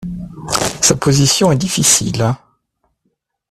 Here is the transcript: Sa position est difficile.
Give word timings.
Sa 0.81 0.95
position 0.95 1.51
est 1.51 1.57
difficile. 1.59 2.33